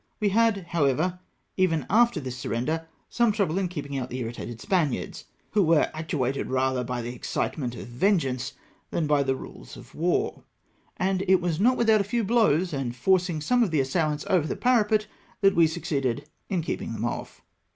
We 0.19 0.29
had, 0.29 0.65
how 0.69 0.85
ever, 0.85 1.19
even 1.57 1.85
after 1.87 2.19
this 2.19 2.43
smTcnder, 2.43 2.87
some 3.07 3.31
trouble 3.31 3.59
in 3.59 3.67
keeping 3.67 3.99
out 3.99 4.09
the 4.09 4.17
irritated 4.17 4.59
Spaniards, 4.59 5.25
who 5.51 5.61
were 5.61 5.91
actuated 5.93 6.47
rather 6.49 6.83
by 6.83 7.03
the 7.03 7.13
excitement 7.13 7.75
of 7.75 7.85
vengeance 7.85 8.53
than 8.89 9.05
by 9.05 9.21
the 9.21 9.35
rules 9.35 9.77
of 9.77 9.93
war; 9.93 10.41
and 10.97 11.21
it 11.27 11.39
was 11.39 11.59
not 11.59 11.77
without 11.77 12.01
a 12.01 12.03
few 12.03 12.23
blows, 12.23 12.73
and 12.73 12.95
forcing 12.95 13.41
some 13.41 13.61
of 13.61 13.69
the 13.69 13.79
assailants 13.79 14.25
over 14.27 14.47
the 14.47 14.55
parapet, 14.55 15.05
that 15.41 15.53
we 15.53 15.67
suc 15.67 15.83
ceeded 15.83 16.25
in 16.49 16.63
keeping 16.63 16.93
them 16.93 17.05
off. 17.05 17.43